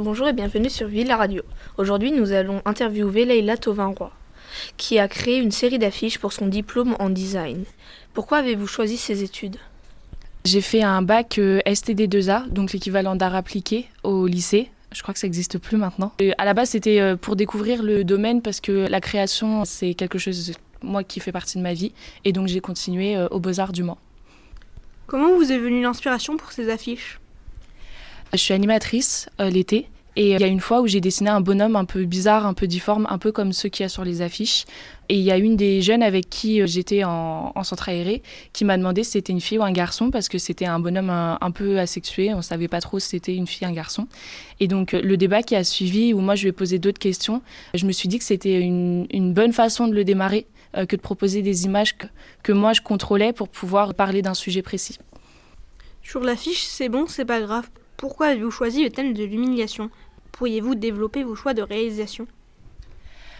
Bonjour 0.00 0.28
et 0.28 0.32
bienvenue 0.32 0.70
sur 0.70 0.86
Villa 0.86 1.16
Radio. 1.16 1.42
Aujourd'hui, 1.76 2.12
nous 2.12 2.30
allons 2.30 2.62
interviewer 2.64 3.24
Leila 3.24 3.56
Tauvin-Roy, 3.56 4.12
qui 4.76 5.00
a 5.00 5.08
créé 5.08 5.38
une 5.38 5.50
série 5.50 5.80
d'affiches 5.80 6.20
pour 6.20 6.32
son 6.32 6.46
diplôme 6.46 6.94
en 7.00 7.10
design. 7.10 7.64
Pourquoi 8.14 8.38
avez-vous 8.38 8.68
choisi 8.68 8.96
ces 8.96 9.24
études? 9.24 9.56
J'ai 10.44 10.60
fait 10.60 10.84
un 10.84 11.02
bac 11.02 11.38
euh, 11.38 11.58
STD2A, 11.66 12.48
donc 12.48 12.72
l'équivalent 12.72 13.16
d'art 13.16 13.34
appliqué 13.34 13.88
au 14.04 14.28
lycée. 14.28 14.70
Je 14.92 15.02
crois 15.02 15.14
que 15.14 15.18
ça 15.18 15.26
n'existe 15.26 15.58
plus 15.58 15.76
maintenant. 15.76 16.12
Et 16.20 16.32
à 16.38 16.44
la 16.44 16.54
base, 16.54 16.70
c'était 16.70 17.00
euh, 17.00 17.16
pour 17.16 17.34
découvrir 17.34 17.82
le 17.82 18.04
domaine 18.04 18.40
parce 18.40 18.60
que 18.60 18.86
la 18.88 19.00
création, 19.00 19.64
c'est 19.64 19.94
quelque 19.94 20.18
chose, 20.18 20.52
moi, 20.80 21.02
qui 21.02 21.18
fait 21.18 21.32
partie 21.32 21.58
de 21.58 21.62
ma 21.64 21.74
vie. 21.74 21.92
Et 22.24 22.32
donc, 22.32 22.46
j'ai 22.46 22.60
continué 22.60 23.16
euh, 23.16 23.26
aux 23.32 23.40
Beaux-Arts 23.40 23.72
du 23.72 23.82
Mans. 23.82 23.98
Comment 25.08 25.34
vous 25.34 25.50
est 25.50 25.58
venue 25.58 25.82
l'inspiration 25.82 26.36
pour 26.36 26.52
ces 26.52 26.70
affiches? 26.70 27.18
Je 28.32 28.38
suis 28.38 28.54
animatrice 28.54 29.28
euh, 29.40 29.48
l'été 29.48 29.88
et 30.16 30.32
il 30.32 30.40
y 30.40 30.44
a 30.44 30.48
une 30.48 30.60
fois 30.60 30.80
où 30.80 30.88
j'ai 30.88 31.00
dessiné 31.00 31.30
un 31.30 31.40
bonhomme 31.40 31.76
un 31.76 31.84
peu 31.84 32.04
bizarre, 32.04 32.44
un 32.44 32.52
peu 32.52 32.66
difforme, 32.66 33.06
un 33.08 33.18
peu 33.18 33.30
comme 33.30 33.52
ceux 33.52 33.68
qu'il 33.68 33.84
y 33.84 33.86
a 33.86 33.88
sur 33.88 34.04
les 34.04 34.20
affiches. 34.20 34.64
Et 35.08 35.14
il 35.14 35.22
y 35.22 35.30
a 35.30 35.38
une 35.38 35.56
des 35.56 35.80
jeunes 35.80 36.02
avec 36.02 36.28
qui 36.28 36.60
euh, 36.60 36.66
j'étais 36.66 37.04
en, 37.04 37.52
en 37.54 37.62
centre 37.62 37.88
aéré 37.88 38.22
qui 38.52 38.64
m'a 38.64 38.76
demandé 38.76 39.04
si 39.04 39.12
c'était 39.12 39.32
une 39.32 39.40
fille 39.40 39.58
ou 39.58 39.62
un 39.62 39.70
garçon 39.70 40.10
parce 40.10 40.28
que 40.28 40.36
c'était 40.38 40.66
un 40.66 40.80
bonhomme 40.80 41.08
un, 41.08 41.50
peu 41.52 41.78
asexué. 41.78 42.34
On 42.34 42.42
savait 42.42 42.66
pas 42.66 42.80
trop 42.80 42.98
si 42.98 43.10
c'était 43.10 43.34
une 43.34 43.46
fille 43.46 43.66
ou 43.66 43.70
un 43.70 43.72
garçon. 43.72 44.08
Et 44.58 44.66
donc 44.66 44.92
euh, 44.92 45.00
le 45.00 45.16
débat 45.16 45.42
qui 45.42 45.54
a 45.54 45.62
suivi, 45.62 46.12
où 46.12 46.18
moi 46.18 46.34
je 46.34 46.42
lui 46.42 46.48
ai 46.48 46.52
posé 46.52 46.80
d'autres 46.80 46.98
questions, 46.98 47.40
je 47.74 47.86
me 47.86 47.92
suis 47.92 48.08
dit 48.08 48.18
que 48.18 48.24
c'était 48.24 48.60
une, 48.60 49.32
bonne 49.32 49.52
façon 49.52 49.86
de 49.86 49.94
le 49.94 50.04
démarrer 50.04 50.46
que 50.74 50.96
de 50.96 51.00
proposer 51.00 51.42
des 51.42 51.64
images 51.64 51.96
que 52.42 52.52
moi 52.52 52.72
je 52.72 52.82
contrôlais 52.82 53.32
pour 53.32 53.48
pouvoir 53.48 53.94
parler 53.94 54.20
d'un 54.20 54.34
sujet 54.34 54.62
précis. 54.62 54.98
Sur 56.02 56.20
l'affiche, 56.20 56.64
c'est 56.64 56.88
bon, 56.88 57.06
c'est 57.06 57.24
pas 57.24 57.40
grave. 57.40 57.68
Pourquoi 57.98 58.28
avez-vous 58.28 58.52
choisi 58.52 58.84
le 58.84 58.90
thème 58.90 59.12
de 59.12 59.24
l'humiliation? 59.24 59.90
Pourriez-vous 60.30 60.76
développer 60.76 61.24
vos 61.24 61.34
choix 61.34 61.52
de 61.52 61.62
réalisation? 61.62 62.28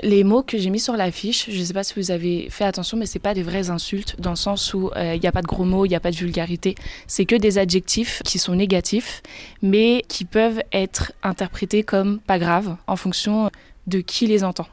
Les 0.03 0.25
mots 0.25 0.43
que 0.43 0.59
j'ai 0.59 0.71
mis 0.71 0.81
sur 0.81 0.97
l'affiche, 0.97 1.49
je 1.49 1.59
ne 1.59 1.65
sais 1.65 1.73
pas 1.73 1.85
si 1.85 1.95
vous 1.95 2.11
avez 2.11 2.51
fait 2.51 2.65
attention, 2.65 2.97
mais 2.97 3.07
c'est 3.07 3.21
pas 3.21 3.35
des 3.35 3.45
vraies 3.45 3.71
insultes 3.71 4.21
dans 4.21 4.31
le 4.31 4.37
sens 4.37 4.75
où 4.75 4.91
il 4.97 5.21
n'y 5.21 5.27
a 5.29 5.33
pas 5.33 5.43
de 5.43 5.47
gros 5.47 5.65
mots, 5.65 5.87
il 5.87 5.91
n'y 5.91 5.95
a 5.95 6.01
pas 6.01 6.11
de 6.11 6.17
vulgarité. 6.17 6.75
C'est 7.07 7.25
que 7.25 7.37
des 7.37 7.57
adjectifs 7.59 8.21
qui 8.25 8.41
sont 8.41 8.57
négatifs, 8.57 9.23
mais 9.63 10.05
qui 10.09 10.25
peuvent 10.25 10.61
être 10.73 11.13
interprétés 11.23 11.85
comme 11.85 12.19
pas 12.19 12.41
grave 12.41 12.77
en 12.89 12.97
fonction 12.97 13.51
de 13.87 14.01
qui 14.01 14.27
les 14.27 14.43
entend. 14.43 14.67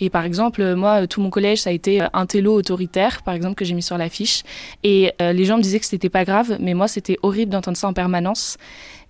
Et 0.00 0.10
par 0.10 0.24
exemple, 0.24 0.74
moi, 0.74 1.06
tout 1.06 1.20
mon 1.20 1.30
collège, 1.30 1.62
ça 1.62 1.70
a 1.70 1.72
été 1.72 2.04
un 2.12 2.26
télo 2.26 2.54
autoritaire, 2.54 3.22
par 3.22 3.34
exemple, 3.34 3.54
que 3.54 3.64
j'ai 3.64 3.74
mis 3.74 3.82
sur 3.82 3.96
l'affiche. 3.96 4.42
Et 4.82 5.12
euh, 5.22 5.32
les 5.32 5.44
gens 5.44 5.56
me 5.56 5.62
disaient 5.62 5.80
que 5.80 5.86
c'était 5.86 6.10
pas 6.10 6.24
grave, 6.24 6.56
mais 6.60 6.74
moi, 6.74 6.88
c'était 6.88 7.18
horrible 7.22 7.52
d'entendre 7.52 7.76
ça 7.76 7.88
en 7.88 7.92
permanence. 7.92 8.58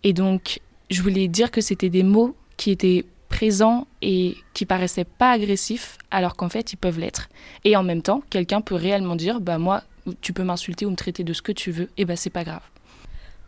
Et 0.05 0.13
donc, 0.13 0.61
je 0.91 1.03
voulais 1.03 1.29
dire 1.29 1.51
que 1.51 1.61
c'était 1.61 1.91
des 1.91 2.03
mots 2.03 2.37
qui 2.57 2.71
étaient 2.71 3.05
présents 3.29 3.87
et 4.03 4.37
qui 4.55 4.67
paraissaient 4.67 5.05
pas 5.05 5.33
agressifs, 5.33 5.99
alors 6.11 6.37
qu'en 6.37 6.49
fait, 6.49 6.73
ils 6.73 6.77
peuvent 6.77 6.99
l'être. 6.99 7.29
Et 7.65 7.77
en 7.77 7.83
même 7.83 8.03
temps, 8.03 8.23
quelqu'un 8.31 8.61
peut 8.61 8.77
réellement 8.77 9.17
dire, 9.17 9.41
bah 9.41 9.59
moi, 9.59 9.83
tu 10.21 10.33
peux 10.33 10.45
m'insulter 10.45 10.87
ou 10.87 10.91
me 10.91 10.97
traiter 10.97 11.25
de 11.25 11.33
ce 11.33 11.43
que 11.43 11.53
tu 11.53 11.73
veux, 11.73 11.91
et 11.97 12.05
bah 12.05 12.15
c'est 12.17 12.31
pas 12.31 12.45
grave. 12.45 12.63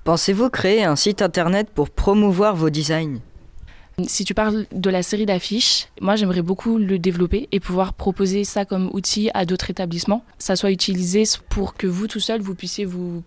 Pensez-vous 0.03 0.50
créer 0.50 0.84
un 0.84 0.97
site 0.97 1.22
internet 1.22 1.69
pour 1.72 1.91
promouvoir 1.91 2.56
vos 2.56 2.70
designs? 2.70 3.20
Si 4.07 4.25
tu 4.25 4.33
parles 4.33 4.67
de 4.71 4.91
la 4.91 5.03
série 5.03 5.27
d'affiches, 5.27 5.89
moi 6.01 6.15
j'aimerais 6.15 6.43
beaucoup 6.43 6.79
le 6.79 6.99
développer 7.01 7.49
et 7.51 7.59
pouvoir 7.59 7.95
proposer 7.95 8.45
ça 8.45 8.65
comme 8.65 8.91
outil 8.93 9.29
à 9.35 9.45
d'autres 9.45 9.71
établissements. 9.71 10.25
Ça 10.39 10.55
soit 10.55 10.71
utilisé 10.71 11.25
pour 11.49 11.75
que 11.75 11.89
vous 11.89 12.07
tout 12.07 12.21
seul, 12.21 12.41
vous 12.41 12.55
puissiez 12.55 12.85
vous 12.85 13.25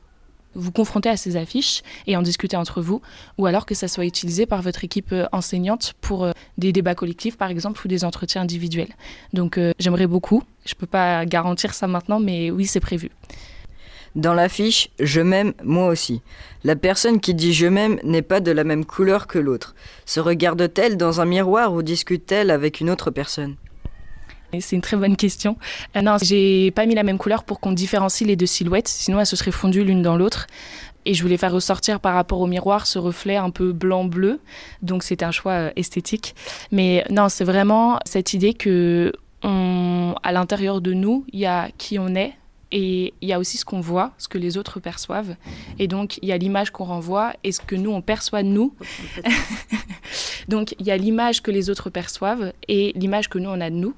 vous 0.53 0.71
confronter 0.71 1.09
à 1.09 1.17
ces 1.17 1.35
affiches 1.35 1.81
et 2.07 2.17
en 2.17 2.21
discuter 2.21 2.57
entre 2.57 2.81
vous, 2.81 3.01
ou 3.37 3.45
alors 3.45 3.65
que 3.65 3.75
ça 3.75 3.87
soit 3.87 4.05
utilisé 4.05 4.45
par 4.45 4.61
votre 4.61 4.83
équipe 4.83 5.13
euh, 5.13 5.25
enseignante 5.31 5.93
pour 6.01 6.25
euh, 6.25 6.31
des 6.57 6.73
débats 6.73 6.95
collectifs, 6.95 7.37
par 7.37 7.49
exemple, 7.49 7.81
ou 7.85 7.87
des 7.87 8.03
entretiens 8.03 8.41
individuels. 8.41 8.93
Donc 9.33 9.57
euh, 9.57 9.71
j'aimerais 9.79 10.07
beaucoup. 10.07 10.43
Je 10.65 10.73
ne 10.73 10.79
peux 10.79 10.87
pas 10.87 11.25
garantir 11.25 11.73
ça 11.73 11.87
maintenant, 11.87 12.19
mais 12.19 12.51
oui, 12.51 12.65
c'est 12.65 12.79
prévu. 12.81 13.11
Dans 14.15 14.33
l'affiche 14.33 14.89
Je 14.99 15.21
m'aime 15.21 15.53
moi 15.63 15.87
aussi. 15.87 16.21
La 16.63 16.75
personne 16.75 17.19
qui 17.19 17.33
dit 17.33 17.53
je 17.53 17.67
m'aime 17.67 17.97
n'est 18.03 18.21
pas 18.21 18.41
de 18.41 18.51
la 18.51 18.63
même 18.63 18.85
couleur 18.85 19.25
que 19.25 19.39
l'autre. 19.39 19.73
Se 20.05 20.19
regarde-t-elle 20.19 20.97
dans 20.97 21.21
un 21.21 21.25
miroir 21.25 21.73
ou 21.73 21.81
discute-t-elle 21.81 22.51
avec 22.51 22.81
une 22.81 22.89
autre 22.89 23.09
personne? 23.09 23.55
C'est 24.59 24.75
une 24.75 24.81
très 24.81 24.97
bonne 24.97 25.15
question. 25.15 25.55
Euh, 25.95 26.01
non, 26.01 26.17
j'ai 26.21 26.71
pas 26.71 26.85
mis 26.85 26.93
la 26.93 27.03
même 27.03 27.17
couleur 27.17 27.45
pour 27.45 27.61
qu'on 27.61 27.71
différencie 27.71 28.27
les 28.27 28.35
deux 28.35 28.45
silhouettes, 28.45 28.89
sinon 28.89 29.21
elles 29.21 29.25
se 29.25 29.37
seraient 29.37 29.51
fondues 29.51 29.85
l'une 29.85 30.01
dans 30.01 30.17
l'autre. 30.17 30.47
Et 31.05 31.13
je 31.13 31.23
voulais 31.23 31.37
faire 31.37 31.53
ressortir 31.53 32.01
par 32.01 32.13
rapport 32.13 32.41
au 32.41 32.47
miroir 32.47 32.85
ce 32.85 32.99
reflet 32.99 33.37
un 33.37 33.49
peu 33.49 33.71
blanc-bleu. 33.71 34.41
Donc 34.81 35.03
c'était 35.03 35.25
un 35.25 35.31
choix 35.31 35.53
euh, 35.53 35.71
esthétique. 35.77 36.35
Mais 36.71 37.05
non, 37.09 37.29
c'est 37.29 37.45
vraiment 37.45 37.97
cette 38.05 38.33
idée 38.33 38.53
que 38.53 39.13
à 39.43 40.31
l'intérieur 40.31 40.81
de 40.81 40.93
nous, 40.93 41.25
il 41.33 41.39
y 41.39 41.47
a 41.47 41.69
qui 41.79 41.97
on 41.97 42.13
est. 42.13 42.33
Et 42.71 43.13
il 43.21 43.27
y 43.27 43.33
a 43.33 43.39
aussi 43.39 43.57
ce 43.57 43.65
qu'on 43.65 43.81
voit, 43.81 44.13
ce 44.17 44.27
que 44.27 44.37
les 44.37 44.57
autres 44.57 44.79
perçoivent. 44.79 45.35
Et 45.79 45.87
donc, 45.87 46.17
il 46.21 46.29
y 46.29 46.31
a 46.31 46.37
l'image 46.37 46.71
qu'on 46.71 46.85
renvoie 46.85 47.33
et 47.43 47.51
ce 47.51 47.59
que 47.59 47.75
nous, 47.75 47.91
on 47.91 48.01
perçoit 48.01 48.43
de 48.43 48.47
nous. 48.47 48.73
donc, 50.47 50.75
il 50.79 50.85
y 50.85 50.91
a 50.91 50.97
l'image 50.97 51.41
que 51.41 51.51
les 51.51 51.69
autres 51.69 51.89
perçoivent 51.89 52.53
et 52.67 52.93
l'image 52.95 53.29
que 53.29 53.37
nous, 53.37 53.49
on 53.49 53.59
a 53.59 53.69
de 53.69 53.75
nous 53.75 53.93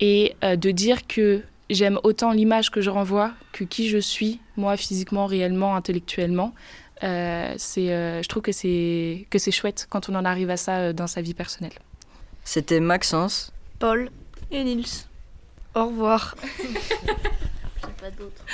et 0.00 0.36
euh, 0.42 0.56
de 0.56 0.70
dire 0.70 1.06
que 1.06 1.42
j'aime 1.70 1.98
autant 2.02 2.32
l'image 2.32 2.70
que 2.70 2.80
je 2.80 2.90
renvoie 2.90 3.32
que 3.52 3.64
qui 3.64 3.88
je 3.88 3.98
suis, 3.98 4.40
moi, 4.56 4.76
physiquement, 4.76 5.26
réellement, 5.26 5.76
intellectuellement. 5.76 6.54
Euh, 7.02 7.54
c'est, 7.56 7.92
euh, 7.92 8.22
je 8.22 8.28
trouve 8.28 8.42
que 8.42 8.52
c'est, 8.52 9.26
que 9.30 9.38
c'est 9.38 9.50
chouette 9.50 9.86
quand 9.88 10.08
on 10.08 10.14
en 10.14 10.24
arrive 10.24 10.50
à 10.50 10.56
ça 10.56 10.78
euh, 10.78 10.92
dans 10.92 11.06
sa 11.06 11.20
vie 11.20 11.34
personnelle. 11.34 11.74
C'était 12.44 12.80
Maxence, 12.80 13.52
Paul 13.78 14.10
et 14.50 14.64
Nils. 14.64 15.06
Au 15.74 15.86
revoir. 15.86 16.34
J'ai 17.84 17.92
pas 17.92 18.10
d'autres. 18.10 18.44